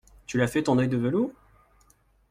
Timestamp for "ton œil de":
0.63-0.97